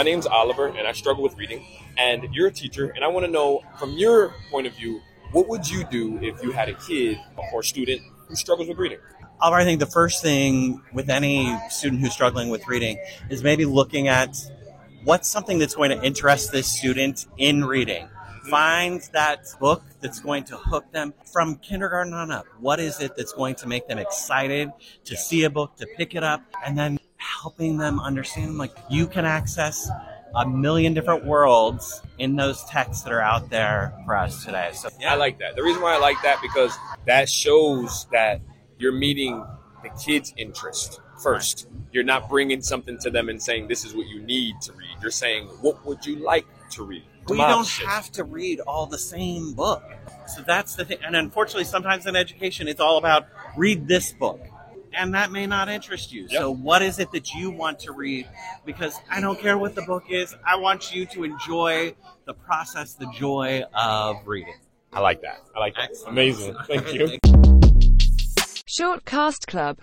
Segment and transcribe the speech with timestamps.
[0.00, 1.62] My name's Oliver, and I struggle with reading.
[1.98, 5.46] And you're a teacher, and I want to know from your point of view, what
[5.46, 7.18] would you do if you had a kid
[7.52, 8.96] or student who struggles with reading?
[9.42, 12.96] Oliver, I think the first thing with any student who's struggling with reading
[13.28, 14.38] is maybe looking at
[15.04, 18.08] what's something that's going to interest this student in reading.
[18.48, 22.46] Find that book that's going to hook them from kindergarten on up.
[22.58, 24.70] What is it that's going to make them excited
[25.04, 26.98] to see a book, to pick it up, and then
[27.40, 29.88] helping them understand like you can access
[30.36, 34.70] a million different worlds in those texts that are out there for us today.
[34.72, 35.12] So yeah.
[35.12, 35.56] I like that.
[35.56, 36.76] The reason why I like that because
[37.06, 38.40] that shows that
[38.78, 39.44] you're meeting
[39.82, 41.68] the kid's interest first.
[41.92, 44.96] You're not bringing something to them and saying this is what you need to read.
[45.02, 47.02] You're saying what would you like to read.
[47.28, 47.86] we don't shit.
[47.86, 49.82] have to read all the same book.
[50.28, 50.98] So that's the thing.
[51.04, 53.26] And unfortunately, sometimes in education, it's all about
[53.56, 54.40] read this book.
[54.92, 56.28] And that may not interest you.
[56.28, 58.28] So, what is it that you want to read?
[58.64, 60.34] Because I don't care what the book is.
[60.46, 61.94] I want you to enjoy
[62.24, 64.58] the process, the joy of reading.
[64.92, 65.40] I like that.
[65.54, 65.90] I like that.
[66.06, 66.56] Amazing.
[66.66, 67.18] Thank you.
[68.66, 69.78] Short Cast Club